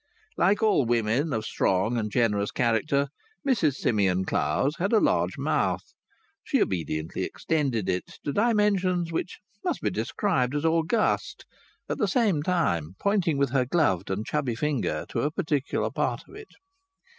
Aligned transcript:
Like 0.35 0.63
all 0.63 0.87
women 0.87 1.31
of 1.31 1.45
strong 1.45 1.95
and 1.99 2.11
generous 2.11 2.49
character, 2.49 3.09
Mrs 3.47 3.75
Simeon 3.75 4.25
Clowes 4.25 4.77
had 4.77 4.93
a 4.93 4.99
large 4.99 5.37
mouth. 5.37 5.93
She 6.43 6.59
obediently 6.59 7.21
extended 7.23 7.87
it 7.87 8.07
to 8.23 8.33
dimensions 8.33 9.11
which 9.11 9.37
must 9.63 9.81
be 9.83 9.91
described 9.91 10.55
as 10.55 10.65
august, 10.65 11.45
at 11.87 11.99
the 11.99 12.07
same 12.07 12.41
time 12.41 12.95
pointing 12.97 13.37
with 13.37 13.51
her 13.51 13.63
gloved 13.63 14.09
and 14.09 14.25
chubby 14.25 14.55
finger 14.55 15.05
to 15.09 15.21
a 15.21 15.29
particular 15.29 15.91
part 15.91 16.27
of 16.27 16.33
it. 16.33 16.49